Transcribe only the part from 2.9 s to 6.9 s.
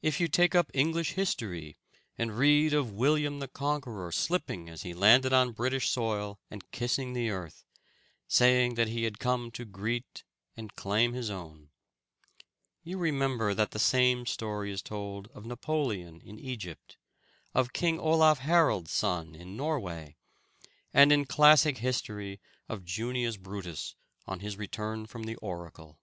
William the Conqueror slipping as he landed on British soil, and